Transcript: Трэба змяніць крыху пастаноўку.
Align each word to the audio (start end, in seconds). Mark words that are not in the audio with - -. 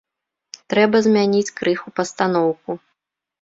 Трэба 0.73 1.01
змяніць 1.07 1.53
крыху 1.61 1.93
пастаноўку. 2.01 2.71